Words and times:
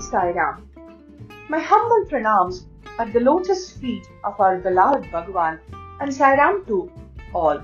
Sai 0.00 0.32
Ram. 0.32 0.68
My 1.48 1.58
humble 1.60 2.04
pranams 2.06 2.56
at 2.98 3.12
the 3.12 3.20
lotus 3.20 3.70
feet 3.72 4.08
of 4.24 4.40
our 4.40 4.56
beloved 4.58 5.04
Bhagavan 5.06 5.58
and 6.00 6.10
Sairam 6.12 6.56
to 6.66 6.78
all. 7.34 7.58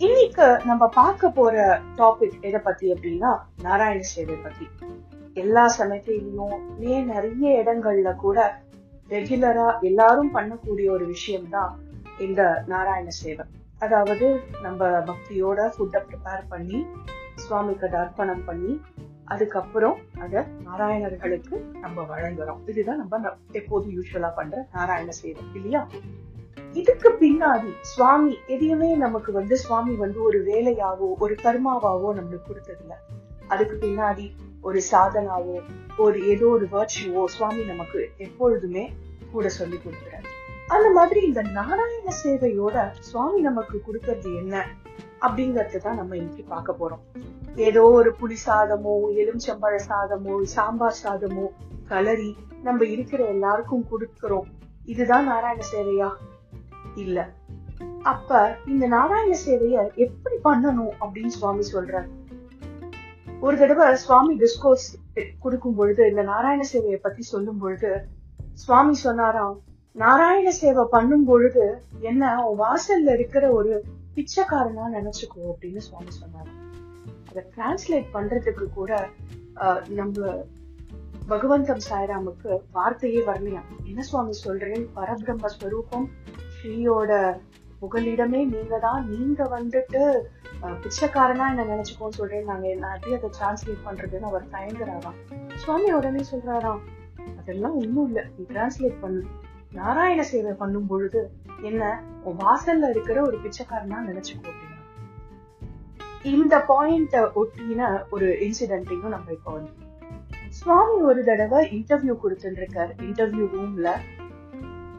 இன்னைக்கு 0.00 0.46
நம்ம 0.64 0.84
பார்க்க 0.90 1.28
போற 1.30 1.54
topic 1.96 2.36
எதை 2.42 2.60
பத்தி 2.60 2.86
அப்படின்னா 2.92 3.30
நாராயண 3.62 4.04
சேவை 4.10 4.36
பத்தி 4.44 4.66
எல்லா 5.36 5.64
சமயத்திலையும் 5.74 6.54
ஏன் 6.90 7.10
நிறைய 7.12 7.50
இடங்கள்ல 7.60 8.10
கூட 8.22 8.38
ரெகுலரா 9.10 9.66
எல்லாரும் 9.82 10.32
பண்ணக்கூடிய 10.36 10.86
ஒரு 10.90 11.06
விஷயம்தான் 11.06 11.72
இந்த 12.20 12.40
நாராயண 12.66 13.12
சேவை 13.18 13.46
அதாவது 13.80 14.26
நம்ம 14.62 14.80
பக்தியோட 15.10 15.68
ஃபுட்டை 15.74 16.02
ப்ரிப்பேர் 16.08 16.48
பண்ணி 16.54 16.80
சுவாமிக்கு 17.44 17.88
தர்ப்பணம் 17.96 18.44
பண்ணி 18.48 18.72
அதுக்கப்புறம் 19.30 19.98
அதை 20.20 20.42
நாராயணர்களுக்கு 20.66 21.56
நம்ம 21.80 22.02
வழங்குறோம். 22.02 22.60
இதுதான் 22.66 22.96
நம்ம 22.96 23.30
எப்போதும் 23.52 23.94
யூஸ்வலா 23.96 24.30
பண்ற 24.34 24.66
நாராயண 24.72 25.10
சேவை 25.10 25.42
இல்லையா? 25.54 25.82
இதுக்கு 26.72 27.08
பின்னாடி 27.20 27.70
சுவாமி 27.80 28.38
எதையுமே 28.46 28.94
நமக்கு 28.94 29.32
வந்து 29.32 29.56
சுவாமி 29.56 29.94
வந்து 29.94 30.22
ஒரு 30.22 30.38
வேலையாவோ 30.44 31.08
ஒரு 31.18 31.34
கர்மாவாவோ 31.34 32.08
நம்மளுக்கு 32.18 32.48
கொடுத்ததில்ல. 32.48 32.94
அதுக்கு 33.48 33.76
பின்னாடி 33.86 34.26
ஒரு 34.60 34.80
சாதனாவோ 34.90 35.56
ஒரு 35.98 36.28
ஏதோ 36.28 36.46
ஒரு 36.46 36.66
வேர்ச்சுவோ 36.72 37.24
சுவாமி 37.24 37.62
நமக்கு 37.62 38.10
எப்பொழுதுமே 38.16 38.84
கூட 39.32 39.48
சொல்லி 39.48 39.76
கொடுக்குறாரு. 39.76 40.28
அந்த 40.68 40.90
மாதிரி 40.90 41.20
இந்த 41.26 41.42
நாராயண 41.42 42.08
சேவையோட 42.24 42.90
சுவாமி 42.98 43.40
நமக்கு 43.40 43.82
கொடுக்கறது 43.86 44.30
என்ன? 44.36 44.68
அப்படிங்கறது 45.20 45.76
தான் 45.76 45.96
நம்ம 45.96 46.16
இன்னைக்கு 46.16 46.42
பார்க்க 46.42 46.76
போறோம். 46.80 47.02
ஏதோ 47.54 47.82
ஒரு 47.82 48.14
புளி 48.20 48.36
சாதமோ 48.46 48.94
எலுமிச்சம்பழ 49.16 49.78
சாதமோ 49.88 50.42
சாம்பார் 50.42 51.00
சாதமோ 51.04 51.46
கலரி 51.88 52.34
நம்ம 52.62 52.84
இருக்கிற 52.84 53.24
எல்லாருக்கும் 53.24 53.86
கொடுக்கிறோம். 53.90 54.48
இதுதான் 54.84 55.24
நாராயண 55.24 55.60
சேவையா? 55.72 56.10
இல்ல. 56.94 57.28
அப்ப 58.02 58.56
இந்த 58.66 58.86
நாராயண 58.86 59.36
சேவைய 59.46 59.94
எப்படி 59.94 60.36
பண்ணணும் 60.44 60.92
அப்படின்னு 61.00 61.26
சுவாமி 61.26 61.64
சொல்றாரு. 61.72 62.08
ஒரு 63.40 63.58
தடவை 63.58 63.96
சுவாமி 63.96 64.38
டிஸ்கோர்ஸ் 64.38 64.88
கொடுக்கும் 65.38 65.74
பொழுது 65.74 66.08
இந்த 66.08 66.22
நாராயண 66.22 66.62
சேவையை 66.72 66.98
பத்தி 67.02 67.22
சொல்லும் 67.22 67.58
பொழுது 67.58 68.06
சுவாமி 68.52 68.94
சொன்னாராம் 68.94 69.60
நாராயண 69.92 70.50
சேவை 70.50 70.84
பண்ணும் 70.90 71.24
பொழுது 71.24 71.82
என்ன 72.00 72.52
வாசல்ல 72.58 73.14
இருக்கிற 73.14 73.50
ஒரு 73.50 73.84
பிச்சைக்காரனா 74.14 74.86
நினைச்சுக்கோ 74.96 75.42
அப்படின்னு 75.52 75.82
சுவாமி 75.88 76.12
சொன்னாங்க 76.20 76.52
அதை 77.28 77.42
டிரான்ஸ்லேட் 77.56 78.08
பண்றதுக்கு 78.16 78.66
கூட 78.78 78.92
நம்ம 80.00 80.32
பகவந்தம் 81.30 81.82
சாய்ராமுக்கு 81.88 82.50
வார்த்தையே 82.76 83.20
வரலையா? 83.28 83.60
என்ன 83.90 84.02
சுவாமி 84.08 84.32
சொல்றேன்? 84.44 84.84
பரபிரம்ம 84.96 85.50
ஸ்வரூபம் 85.56 86.06
ஸ்ரீயோட 86.54 87.12
புகலிடமே 87.82 88.40
நீங்க 88.54 88.78
தான் 88.86 89.02
நீங்க 89.12 89.44
வந்துட்டு 89.56 90.00
பிச்சைக்காரனா 90.82 91.44
என்ன 91.52 91.66
நினைச்சுக்கோன்னு 91.72 92.18
சொல்றேன். 92.20 92.48
நாங்க 92.50 92.66
என்ன 92.74 92.88
எப்படி 92.96 93.14
அதை 93.18 93.30
டிரான்ஸ்லேட் 93.36 93.86
பண்றதுன்னு 93.86 94.30
அவர் 94.30 94.50
தயங்குறாராம். 94.56 95.20
சுவாமி 95.62 95.90
உடனே 95.98 96.24
சொல்றாராம் 96.32 96.82
அதெல்லாம் 97.38 97.76
ஒண்ணும் 97.82 98.08
இல்ல. 98.08 98.22
நீ 98.34 98.44
டிரான்ஸ்லேட் 98.54 98.98
பண்ணு. 99.04 99.22
நாராயண 99.78 100.20
சேவை 100.32 100.52
பண்ணும் 100.62 100.88
பொழுது 100.92 101.20
என்ன 101.62 102.04
உன் 102.22 102.36
வாசல்ல 102.36 102.90
இருக்கிற 102.90 103.22
ஒரு 103.22 103.38
பிச்சைக்காரனா 103.38 103.98
நினைச்சுக்கோ 104.08 104.50
அப்படின்னா 104.52 104.78
இந்த 106.22 106.64
பாயிண்ட 106.68 107.30
ஒட்டின 107.34 108.06
ஒரு 108.10 108.26
இன்சிடென்ட்டையும் 108.40 109.08
நம்ம 109.08 109.32
இப்போ 109.32 109.52
வந்து 109.52 109.70
சுவாமி 110.48 111.00
ஒரு 111.00 111.24
தடவை 111.24 111.68
இன்டர்வியூ 111.78 112.14
கொடுத்துட்டு 112.22 112.88
இன்டர்வியூ 112.98 113.46
ரூம்ல 113.52 113.96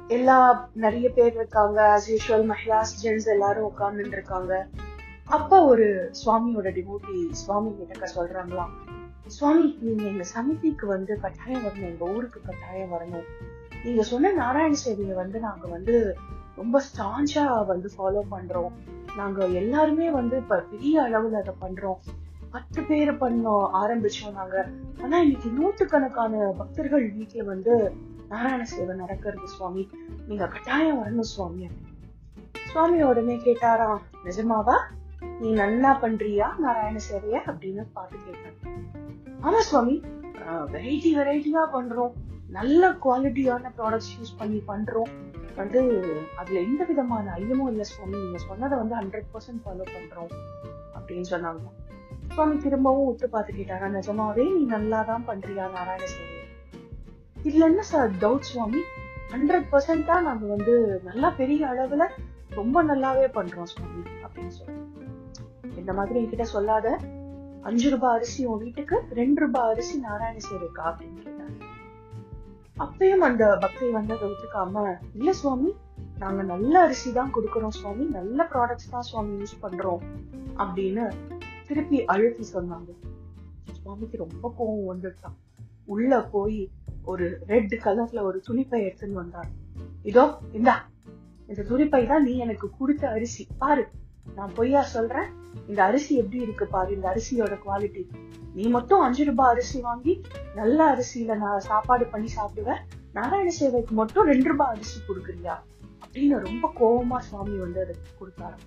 எல்லா 0.08 0.70
நிறைய 0.74 1.10
பேர் 1.10 1.34
இருக்காங்க. 1.34 2.00
ஆஸ் 2.00 2.10
யூஷுவல் 2.12 2.52
மஹிளாஸ் 2.52 2.94
ஜென்ஸ் 3.04 3.28
எல்லாரும் 3.28 3.72
உட்கார்ந்துட்டு 3.72 4.12
இருக்காங்க 4.12 4.68
அப்ப 5.26 5.66
ஒரு 5.66 6.12
சுவாமியோட 6.26 6.70
டிவோட்டி 6.78 7.32
சுவாமி 7.32 7.76
கிட்ட 7.78 8.12
சொல்றாங்களாம் 8.16 8.70
சுவாமி 9.28 9.78
நீங்க 9.82 10.04
எங்க 10.04 10.24
சமிதிக்கு 10.36 10.86
வந்து 10.86 11.20
கட்டாயம் 11.20 11.64
வரணும். 11.66 11.90
எங்க 11.90 12.06
ஊருக்கு 12.06 12.42
கட்டாயம் 12.46 12.94
வரணும். 12.94 13.24
நீங்க 13.84 14.04
சொன்ன 14.04 14.32
நாராயண 14.32 14.76
சேவியை 14.86 15.14
வந்து 15.14 15.40
நாங்க 15.40 15.68
வந்து 15.68 16.18
ரொம்ப 16.56 16.82
ஸ்டான்ச்சா 16.88 17.66
வந்து 17.66 17.90
ஃபாலோ 17.98 18.22
பண்றோம். 18.32 18.72
நாங்க 19.16 19.46
எல்லாருமே 19.46 20.10
வந்து 20.12 20.38
இப்ப 20.38 20.60
பெரிய 20.72 21.02
அளவுல 21.02 21.40
அதை 21.42 21.54
பண்றோம். 21.62 22.00
பத்து 22.52 22.80
பேர் 22.84 23.12
பண்ணோம் 23.14 23.68
ஆரம்பிச்சோம் 23.82 24.34
நாங்க. 24.34 24.68
ஆனா 25.04 25.20
இன்னைக்கு 25.20 25.50
நூற்றுக்கணக்கான 25.50 26.54
பக்தர்கள் 26.58 27.06
வீட்டுல 27.14 27.44
வந்து 27.44 27.94
நாராயண 28.30 28.64
சேவை 28.64 28.96
நடக்கிறது 28.96 29.48
சுவாமி. 29.48 29.90
நீங்க 30.28 30.48
கட்டாயம் 30.48 31.00
வரணும் 31.02 31.30
சுவாமி 31.34 31.68
சுவாமி 32.72 33.00
உடனே 33.04 33.36
கேட்டாராம் 33.36 34.02
நிஜமாவா? 34.26 34.76
நீ 35.40 35.50
நல்லா 35.52 36.00
பண்றியா 36.02 36.48
நாராயண 36.58 36.98
சேவைய? 37.10 37.38
அப்படின்னு 37.52 37.84
பாட்டு 37.94 38.18
கேட்டேன் 38.26 38.58
ஆமா 39.42 39.60
சுவாமி 39.70 39.96
வெரைட்டி 40.74 41.10
வெரைட்டியா 41.18 41.62
பண்றோம். 41.74 42.14
நல்ல 42.50 42.90
குவாலிட்டியான 42.90 43.72
ப்ராடக்ட்ஸ் 43.78 44.14
யூஸ் 44.20 44.38
பண்ணி 44.38 44.62
பண்றோம். 44.68 45.12
வந்து 45.56 45.80
அதுல 46.36 46.60
எந்த 46.60 46.84
விதமான 46.84 47.34
ஐயமும் 47.36 47.68
இல்ல 47.68 47.84
சுவாமி. 47.84 48.18
நீங்க 48.18 48.38
சொன்னதை 48.38 48.78
வந்து 48.78 48.96
ஹண்ட்ரட் 48.96 49.30
பர்சன்ட் 49.34 49.62
ஃபாலோ 49.66 49.86
பண்றோம் 49.96 50.32
அப்படின்னு 50.96 51.26
சொன்னாங்க. 51.30 51.64
சுவாமி 52.30 52.58
திரும்பவும் 52.58 53.06
விட்டு 53.06 53.28
பார்த்துக்கிட்டாங்க. 53.28 53.88
நிஜமாவே 53.98 54.54
நீ 54.54 54.64
நல்லா 54.66 55.02
தான் 55.02 55.24
பண்றியா 55.28 55.72
நாராயண 55.72 56.04
இதுல 57.44 57.64
என்ன 57.64 57.82
சார் 57.82 58.12
டவுட் 58.12 58.40
சுவாமி 58.40 58.82
ஹண்ட்ரட் 59.32 59.68
பர்சன்டா 59.72 60.22
நாங்க 60.22 60.46
வந்து 60.46 61.02
நல்லா 61.04 61.30
பெரிய 61.30 61.68
அளவுல 61.68 62.08
ரொம்ப 62.50 62.84
நல்லாவே 62.84 63.26
பண்றோம் 63.28 63.64
சுவாமி 63.64 64.02
அப்படின்னு 64.24 64.48
சொல்லி 64.48 64.80
இந்த 65.76 65.94
மாதிரி 65.94 66.20
என்கிட்ட 66.20 66.42
சொல்லாத? 66.42 67.00
அஞ்சு 67.62 67.90
ரூபாய் 67.90 68.16
அரிசி 68.16 68.46
உன் 68.46 68.58
வீட்டுக்கு 68.58 69.02
ரெண்டு 69.10 69.42
ரூபாய் 69.42 69.70
அரிசி 69.72 70.00
நாராயணசேரிக்கா 70.00 70.84
அப்படின்னு 70.84 71.22
கேட்டாங்க. 71.22 71.71
அப்பயும் 72.84 73.19
அந்த 73.19 73.58
பக்தி 73.62 73.90
வந்து 73.90 74.14
அதை 74.14 74.30
ஒத்துக்காம 74.30 74.97
இல்ல 75.14 75.34
சுவாமி 75.34 75.72
நாங்க 76.18 76.42
நல்ல 76.44 76.74
அரிசி 76.81 77.14
தான் 77.14 77.31
கொடுக்கறோம் 77.34 77.75
சுவாமி 77.80 78.03
நல்ல 78.06 78.47
ப்ராடக்ட்ஸ் 78.53 78.92
தான் 78.92 79.02
சுவாமி 79.02 79.44
யூஸ் 79.44 79.62
பண்றோம் 79.62 80.03
அப்படின்னு 80.58 81.03
திருப்பி 81.68 82.06
அழுத்தி 82.06 82.46
சொன்னாங்க. 82.53 82.90
சுவாமிக்கு 83.72 84.18
ரொம்ப 84.18 84.53
கோவம் 84.59 84.90
வந்துட்டான் 84.91 85.38
உள்ள 85.86 86.22
போய் 86.24 86.72
ஒரு 87.03 87.40
ரெட் 87.47 87.75
கலர்ல 87.84 88.22
ஒரு 88.22 88.41
துணிப்பை 88.47 88.80
எடுத்துன்னு 88.86 89.14
வந்தார். 89.14 89.50
இதோ 90.03 90.25
இந்தா 90.52 90.75
இந்த 91.47 91.62
துணிப்பை 91.70 92.08
தான் 92.08 92.24
நீ 92.24 92.34
எனக்கு 92.38 92.68
கொடுத்த 92.78 93.09
அரிசி 93.09 93.47
பாரு 93.58 93.88
நான் 94.36 94.53
பொய்யா 94.56 94.81
சொல்றேன் 94.81 95.30
இந்த 95.68 95.84
அரிசி 95.84 96.16
எப்படி 96.16 96.44
இருக்கு 96.44 96.66
பாரு 96.66 96.94
இந்த 96.94 97.08
அரிசியோட 97.14 97.58
குவாலிட்டி 97.66 98.04
நீ 98.54 98.68
மட்டும் 98.68 99.00
அஞ்சு 99.00 99.26
ரூபாய் 99.26 99.52
அரிசி 99.52 99.82
வாங்கி 99.82 100.22
நல்ல 100.56 100.96
அரிசியில 100.96 101.38
நான் 101.38 101.60
சாப்பாடு 101.60 102.06
பண்ணி 102.06 102.30
சாப்பிடுவேன் 102.36 102.82
நாராயண 103.14 103.50
சேவைக்கு 103.50 103.94
மட்டும் 103.94 104.26
ரெண்டு 104.26 104.50
ரூபாய் 104.50 104.74
அரிசி 104.74 105.00
கொடுக்குறியா? 105.08 105.56
அப்படின்னு 106.04 106.38
ரொம்ப 106.40 106.72
கோபமா 106.80 107.18
சுவாமி 107.18 107.58
வந்து 107.58 107.82
அதை 107.82 107.96
கொடுத்தாரு 108.20 108.60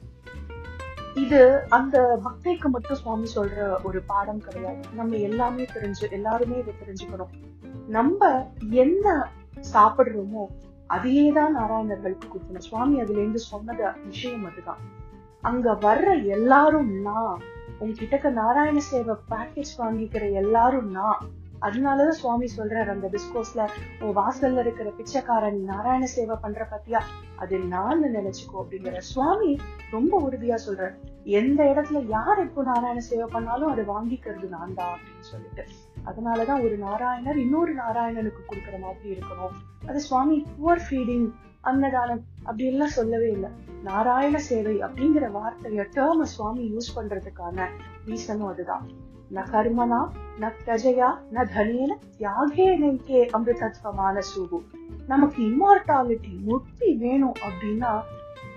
இது 1.14 1.60
அந்த 1.68 2.20
பக்தைக்கு 2.24 2.68
மட்டும் 2.68 2.96
சுவாமி 2.96 3.28
சொல்ற 3.34 3.76
ஒரு 3.82 4.02
பாடம் 4.02 4.40
கிடையாது. 4.40 4.78
நம்ம 4.94 5.16
எல்லாமே 5.16 5.62
தெரிஞ்சு 5.62 6.10
எல்லாருமே 6.10 6.58
இதை 6.58 6.74
தெரிஞ்சுக்கணும். 6.80 7.32
நம்ம 7.86 8.50
என்ன 8.70 9.28
சாப்பிடுறோமோ 9.72 10.44
அதையே 10.86 11.32
தான் 11.32 11.56
நாராயணர்களுக்கு 11.56 12.26
கொடுக்கணும். 12.32 12.58
சுவாமி 12.58 13.00
அதுல 13.00 13.18
இருந்து 13.18 13.40
சொன்னத 13.52 13.92
விஷயம் 14.04 14.44
அதுதான். 14.44 15.02
அங்க 15.44 15.72
வர்ற 15.72 16.26
எல்லாரும் 16.26 16.90
நான் 17.00 17.40
உங்ககிட்ட 17.78 18.30
நாராயண 18.30 18.78
சேவை 18.78 19.14
பேக்கேஜ் 19.30 19.72
வாங்கிக்கிற 19.78 20.32
எல்லாரும் 20.32 20.90
நான் 20.90 21.22
அதனாலதான் 21.60 22.18
சுவாமி 22.20 22.46
சொல்றாரு 22.56 22.86
அந்த 22.86 23.06
டிஸ்கோஸ்ல 23.06 23.62
உன் 24.00 24.16
வாசல்ல 24.16 24.58
இருக்கிற 24.58 24.90
பிச்சைக்காரன் 24.90 25.64
நாராயண 25.64 26.06
சேவை 26.06 26.36
பண்ற 26.40 26.68
பத்தியா? 26.70 27.00
அது 27.36 27.58
நான் 27.58 28.04
நினைச்சுக்கோ 28.04 28.56
அப்படிங்கிற 28.56 28.98
சுவாமி 28.98 29.58
ரொம்ப 29.90 30.20
உறுதியா 30.28 30.58
சொல்றாரு. 30.66 30.94
எந்த 31.24 31.64
இடத்துல 31.64 32.02
யார் 32.08 32.38
எப்போ 32.38 32.62
நாராயண 32.62 33.00
சேவை 33.00 33.28
பண்ணாலும் 33.32 33.70
அதை 33.70 33.84
வாங்கிக்கிறது 33.84 34.48
நான் 34.48 34.74
தான் 34.74 34.94
அப்படின்னு 34.94 35.30
சொல்லிட்டு. 35.32 35.64
அதனாலதான் 36.06 36.62
ஒரு 36.62 36.78
நாராயணர் 36.78 37.36
இன்னொரு 37.36 37.74
நாராயணனுக்கு 37.74 38.42
கொடுக்குற 38.48 38.80
மாதிரி 38.80 39.10
இருக்கணும். 39.10 39.88
அது 39.88 40.00
சுவாமி 40.00 40.46
புவர் 40.56 40.80
ஃபீடிங் 40.90 41.30
அன்னதானம் 41.60 42.22
அப்படி 42.38 42.64
எல்லாம் 42.64 42.88
சொல்லவே 42.88 43.30
இல்லை. 43.30 43.50
நாராயண 43.82 44.38
சேவை 44.38 44.82
அப்படிங்கிற 44.82 45.30
வார்த்தைய 45.32 45.86
டேர்ம 45.96 46.22
சுவாமி 46.22 46.76
யூஸ் 46.76 46.98
பண்றதுக்கான 46.98 47.64
ரீசனும் 48.06 48.48
அதுதான். 48.48 48.88
ந 49.34 49.36
கர்மனா 49.36 50.00
ந 50.40 50.52
பிரஜையா 50.66 51.10
ந 51.32 51.44
தனேன 51.54 51.96
தியாகே 52.18 52.68
நைக்கே 52.82 53.20
அமிர்தத்வமான 53.32 54.18
சூகு. 54.18 54.60
நமக்கு 55.06 55.42
இம்மார்டாலிட்டி 55.42 56.40
முக்தி 56.40 56.94
வேணும் 56.94 57.32
அப்படின்னா 57.32 58.00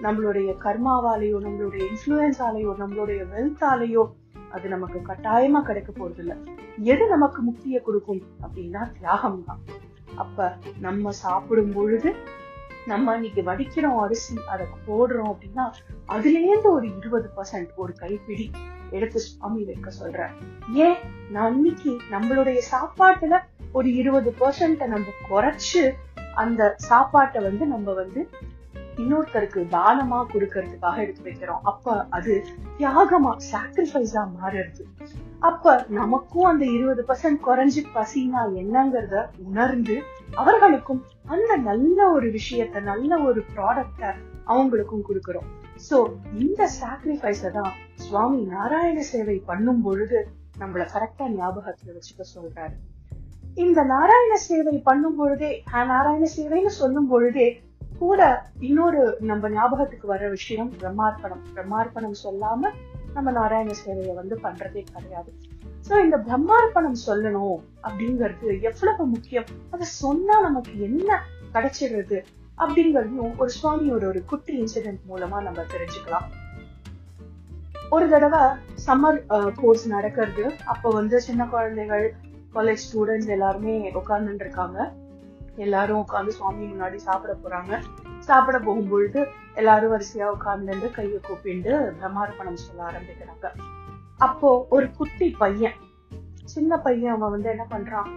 நம்மளுடைய 0.04 0.56
கர்மாவாலேயோ 0.64 1.38
நம்மளுடைய 1.46 1.84
இன்ஃபுளுன்ஸாலேயோ 1.94 2.74
நம்மளுடைய 2.80 3.26
வெல்த்தாலேயோ 3.36 4.04
அது 4.52 4.70
நமக்கு 4.70 5.00
கட்டாயமா 5.00 5.62
கிடைக்க 5.62 5.92
போறது 5.92 6.18
இல்ல 6.18 6.36
எது 6.84 7.08
நமக்கு 7.08 7.42
முக்தியை 7.42 7.82
கொடுக்கும் 7.82 8.22
அப்படின்னா 8.42 8.92
தியாகம் 9.00 9.44
தான் 9.44 9.62
அப்ப 10.16 10.58
நம்ம 10.80 11.12
சாப்பிடும் 11.12 11.72
பொழுது 11.72 12.16
நம்ம 12.86 13.16
இன்னைக்கு 13.16 13.42
வடிக்கிறோம் 13.44 13.98
அரிசி 13.98 14.38
அதை 14.46 14.66
போடுறோம் 14.88 15.32
அப்படின்னா 15.34 15.66
அதுல 16.06 16.40
இருந்து 16.40 16.72
ஒரு 16.72 16.88
இருபது 16.98 17.30
பர்சன்ட் 17.38 17.70
ஒரு 17.76 17.94
கைப்பிடி 17.94 18.52
எடுத்து 18.92 19.20
சுவாமி 19.20 19.64
வைக்க 19.64 19.90
சொல்றேன். 19.92 20.34
ஏன்? 20.76 20.98
நான் 21.30 21.56
இன்னைக்கு 21.56 21.98
நம்மளுடைய 22.12 22.62
சாப்பாட்டுல 22.72 23.38
ஒரு 23.72 23.94
இருபது 23.94 24.34
பர்சன்ட 24.40 24.88
நம்ம 24.88 25.06
குறைச்சு 25.30 25.82
அந்த 26.36 26.76
சாப்பாட்டை 26.78 27.42
வந்து 27.42 27.66
நம்ம 27.66 27.94
வந்து 27.94 28.22
இன்னொருத்தருக்கு 29.04 29.62
தானமா 29.78 30.20
கொடுக்கறதுக்காக 30.34 30.96
எடுத்து 31.04 31.24
வைக்கிறோம். 31.28 31.62
அப்ப 31.72 31.96
அது 32.18 32.34
தியாகமா 32.80 33.32
சாக்ரிஃபைஸா 33.52 34.24
மாறுறது. 34.38 34.84
அப்ப 35.50 35.74
நமக்கும் 36.00 36.48
அந்த 36.52 36.66
இருபது 36.76 37.04
பர்சன்ட் 37.10 37.40
குறைஞ்சு 37.48 37.84
பசினா 37.96 38.42
என்னங்கிறத 38.62 39.26
உணர்ந்து 39.48 39.98
அவர்களுக்கும் 40.42 41.02
அந்த 41.34 41.52
நல்ல 41.70 42.00
ஒரு 42.12 42.30
விஷயத்த 42.38 42.82
நல்ல 42.92 43.20
ஒரு 43.28 43.44
ப்ராடக்ட 43.56 44.14
அவங்களுக்கும் 44.54 45.06
கொடுக்கறோம். 45.08 45.48
சோ 45.90 45.98
இந்த 46.44 46.62
சாக்ரிஃபைஸ 46.82 47.52
தான் 47.52 47.74
சுவாமி 48.06 48.42
நாராயண 48.56 49.00
சேவை 49.14 49.38
பண்ணும் 49.50 49.82
பொழுது 49.82 50.20
நம்மள 50.62 50.84
கரெக்டா 50.94 51.26
ஞாபகத்துல 51.40 51.96
வச்சுக்க 51.96 52.24
சொல்றாரு. 52.36 52.76
இந்த 53.66 53.80
நாராயண 53.84 54.34
சேவை 54.48 54.76
பண்ணும் 54.88 55.16
பொழுதே 55.16 55.52
நாராயண 55.92 56.26
சேவைன்னு 56.38 56.74
சொல்லும் 56.82 57.08
பொழுதே 57.08 57.48
கூட 58.00 58.22
இன்னொரு 58.60 59.02
நம்ம 59.20 59.50
ஞாபகத்துக்கு 59.50 60.08
வர 60.08 60.24
விஷயம் 60.30 60.72
பிரம்மார்ப்பணம். 60.82 61.44
பிரம்மார்ப்பணம் 61.56 62.18
சொல்லாம 62.24 62.72
நம்ம 63.14 63.32
நாராயண 63.32 63.72
சேவையை 63.86 64.14
வந்து 64.14 64.36
பண்றதே 64.44 64.82
கிடையாது. 64.96 65.32
சோ 65.88 65.94
இந்த 66.04 66.18
பிரம்மார்ப்பணம் 66.28 66.98
சொல்லணும் 67.08 67.60
அப்படிங்கிறது 67.84 68.48
எவ்வளவு 68.62 69.06
முக்கியம்? 69.06 69.50
அதை 69.72 69.88
சொன்னா 70.02 70.42
நமக்கு 70.42 70.74
என்ன 70.90 71.20
கிடைச்சிடுறது 71.54 72.20
அப்படிங்கறதையும் 72.58 73.34
ஒரு 73.38 73.52
சுவாமியோட 73.62 74.06
ஒரு 74.12 74.22
குட்டி 74.26 74.54
இன்சிடென்ட் 74.62 75.02
மூலமா 75.10 75.40
நம்ம 75.48 75.66
தெரிஞ்சுக்கலாம். 75.74 76.28
ஒரு 77.90 78.06
தடவை 78.10 78.40
சம்மர் 78.86 79.20
கோர்ஸ் 79.56 79.86
uh, 79.88 79.92
நடக்கிறது. 79.96 80.46
அப்போ 80.66 80.90
வந்து 80.90 81.18
சின்ன 81.22 81.46
குழந்தைகள் 81.46 82.08
காலேஜ் 82.56 82.86
ஸ்டூடெண்ட்ஸ் 82.86 83.34
எல்லாருமே 83.36 83.76
உட்கார்ந்துட்டு 83.94 84.46
இருக்காங்க. 84.48 84.80
எல்லாரும் 85.58 85.98
உட்கார்ந்து 85.98 86.32
சுவாமி 86.32 86.66
முன்னாடி 86.66 86.96
சாப்பிட 86.96 87.38
போறாங்க. 87.44 87.80
சாப்பிட 88.20 88.60
போகும்பொழுது 88.60 89.26
எல்லாரும் 89.56 89.92
வரிசையா 89.92 90.24
உட்கார்ந்து 90.24 90.92
கையை 90.92 91.20
கூப்பிண்டு 91.30 91.92
பிரம்மார்ப்பணம் 92.02 92.64
சொல்ல 92.66 92.84
ஆரம்பிக்கிறாங்க. 92.84 93.46
அப்போ 94.18 94.68
ஒரு 94.70 94.92
குட்டி 94.92 95.30
பையன் 95.30 95.74
சின்ன 96.44 96.78
பையன் 96.78 97.14
அவன் 97.14 97.32
வந்து 97.32 97.50
என்ன 97.50 97.68
பண்றான்? 97.70 98.08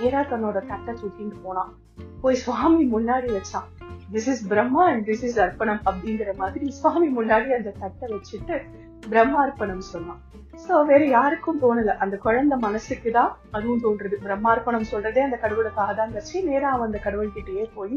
நேரா 0.00 0.20
தன்னோட 0.20 0.66
தட்டை 0.66 0.94
தூக்கிட்டு 0.94 1.32
போனான். 1.42 1.72
போய் 2.20 2.34
சுவாமி 2.34 2.84
முன்னாடி 2.92 3.28
வச்சான். 3.36 3.68
This 4.12 4.28
is 4.32 4.46
Brahma 4.46 4.86
and 4.86 5.06
this 5.06 5.22
is 5.22 5.40
அர்ப்பணம் 5.40 5.80
அப்படிங்கிற 5.86 6.36
மாதிரி 6.36 6.70
சுவாமி 6.70 7.08
முன்னாடி 7.08 7.48
அந்த 7.48 7.72
தட்டை 7.80 8.08
வச்சுட்டு 8.08 8.62
பிரம்மார்ப்பணம் 9.12 9.84
சொன்னான். 9.92 10.20
சோ 10.64 10.74
வேற 10.90 11.02
யாருக்கும் 11.14 11.60
தோணல. 11.62 11.94
அந்த 12.04 12.16
குழந்தை 12.24 12.56
மனசுக்கு 12.66 13.10
தான் 13.16 13.32
அதுவும் 13.56 13.82
தோன்றது. 13.84 14.16
பிரம்மார்ப்பணம் 14.26 14.90
சொல்றதே 14.92 15.20
அந்த 15.26 15.36
கடவுளுக்காக 15.44 15.94
தான் 16.00 16.14
வச்சு 16.16 16.36
நேரா 16.50 16.68
அவன் 16.74 16.88
அந்த 16.90 17.00
கடவுள்கிட்டயே 17.06 17.64
போய் 17.76 17.96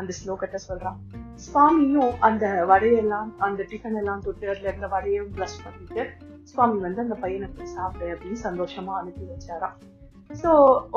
அந்த 0.00 0.12
ஸ்லோகத்தை 0.18 0.58
சொல்றான். 0.68 0.98
சுவாமியும் 1.46 2.14
அந்த 2.28 2.46
வடையெல்லாம் 2.70 3.28
அந்த 3.46 3.60
டிஃபன் 3.70 3.98
எல்லாம் 4.02 4.24
தொட்டு 4.26 4.46
அதுல 4.52 4.68
இருந்த 4.70 4.88
வடையும் 4.94 5.30
பிளஸ் 5.36 5.58
பண்ணிட்டு 5.64 6.04
சுவாமி 6.50 6.78
வந்து 6.86 7.04
அந்த 7.06 7.16
பையனை 7.24 7.48
போய் 7.56 7.74
சாப்பிடு 7.76 8.08
அப்படின்னு 8.14 8.40
சந்தோஷமா 8.48 8.94
அனுப்பி 9.00 9.24
வச்சாராம். 9.32 9.76
சோ 10.42 10.50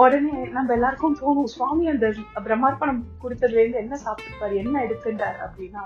உடனே 0.04 0.36
நம்ம 0.58 0.74
எல்லாருக்கும் 0.78 1.18
தோணும் 1.22 1.52
சுவாமி 1.56 1.84
அந்த 1.94 2.08
பிரம்மார்ப்பணம் 2.48 3.02
கொடுத்ததுல 3.24 3.62
இருந்து 3.62 3.84
என்ன 3.84 3.98
சாப்பிட்டுப்பாரு 4.06 4.56
என்ன 4.64 4.76
எடுத்துட்டாரு 4.86 5.40
அப்படின்னா 5.48 5.84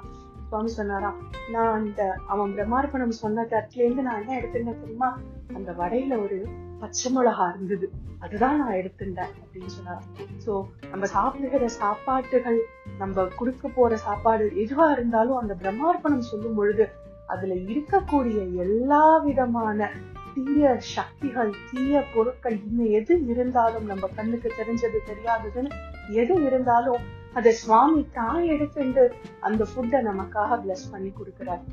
சுவாமி 0.53 0.71
சொன்னாராம் 0.71 1.19
நான் 1.51 1.71
அந்த 1.73 2.01
அவன் 2.25 2.51
பிரம்மார்ப்பணம் 2.53 3.13
சொன்ன 3.19 3.45
தட்டுல 3.51 3.83
இருந்து 3.83 4.01
நான் 4.01 4.19
என்ன 4.21 4.33
எடுத்திருந்தேன் 4.39 4.81
தெரியுமா? 4.81 5.09
அந்த 5.55 5.71
வடையில 5.71 6.13
ஒரு 6.21 6.37
பச்சை 6.79 7.13
மிளகா 7.13 7.45
இருந்தது. 7.49 7.85
அதுதான் 8.19 8.57
நான் 8.57 8.73
எடுத்திருந்தேன் 8.73 9.31
அப்படின்னு 9.39 9.71
சொன்னாராம் 9.71 10.05
சோ 10.45 10.51
நம்ம 10.91 11.05
சாப்பிடுகிற 11.05 11.69
சாப்பாட்டுகள் 11.77 12.59
நம்ம 12.97 13.25
கொடுக்க 13.35 13.67
போற 13.67 13.97
சாப்பாடு 13.97 14.45
எதுவா 14.55 14.91
இருந்தாலும் 14.91 15.37
அந்த 15.37 15.55
பிரம்மார்ப்பணம் 15.63 16.29
சொல்லும் 16.29 16.53
பொழுது 16.53 16.85
அதுல 17.27 17.57
இருக்கக்கூடிய 17.67 18.37
எல்லா 18.57 19.03
விதமான 19.17 19.89
தீய 20.35 20.75
சக்திகள் 20.93 21.51
தீய 21.71 22.03
பொருட்கள் 22.15 22.59
இன்னும் 22.59 22.93
எது 22.93 23.15
இருந்தாலும் 23.27 23.85
நம்ம 23.85 24.07
கண்ணுக்கு 24.15 24.51
தெரிஞ்சது 24.57 25.01
தெரியாததுன்னு 25.05 25.73
எது 26.13 26.35
இருந்தாலும் 26.43 27.03
அதை 27.33 27.51
சுவாமி 27.51 28.07
தான் 28.11 28.43
எடுத்துட்டு 28.43 29.03
அந்த 29.39 29.65
ஃபுட்டை 29.69 29.99
நமக்காக 30.09 30.59
பிளஸ் 30.63 30.85
பண்ணி 30.91 31.11
கொடுக்கிறார். 31.19 31.63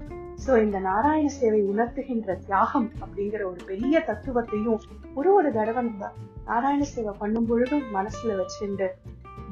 சோ 0.47 0.51
இந்த 0.62 0.79
நாராயண 0.79 1.29
சேவை 1.29 1.62
உணர்த்துகின்ற 1.62 2.37
தியாகம் 2.47 2.91
அப்படிங்கிற 3.01 3.43
ஒரு 3.45 3.61
பெரிய 3.67 4.05
தத்துவத்தையும் 4.07 4.81
ஒரு 5.15 5.35
ஒரு 5.35 5.53
தடவை 5.53 5.83
நம்ம 5.85 6.11
நாராயண 6.47 6.85
சேவை 6.85 7.15
பண்ணும் 7.19 7.47
பொழுதும் 7.47 7.83
மனசுல 7.95 8.37
வச்சுட்டு 8.41 8.89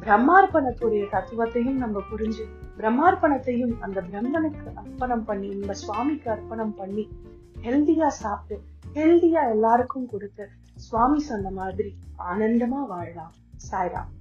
பிரம்மார்ப்பணத்துடைய 0.00 1.04
தத்துவத்தையும் 1.14 1.78
நம்ம 1.82 2.02
புரிஞ்சு 2.10 2.44
பிரம்மார்ப்பணத்தையும் 2.78 3.74
அந்த 3.80 4.02
பிரம்மனுக்கு 4.10 4.66
அர்ப்பணம் 4.74 5.24
பண்ணி 5.24 5.48
நம்ம 5.48 5.72
சுவாமிக்கு 5.72 6.30
அர்ப்பணம் 6.30 6.74
பண்ணி 6.74 7.04
ஹெல்தியா 7.62 8.06
சாப்பிட்டு 8.06 8.64
ஹெல்தியா 8.94 9.42
எல்லாருக்கும் 9.50 10.08
கொடுத்து 10.10 10.48
சுவாமி 10.74 11.20
சொன்ன 11.20 11.50
மாதிரி 11.50 11.96
ஆனந்தமா 12.32 12.80
வாழலாம். 12.86 13.32
சாய்ராம். 13.70 14.12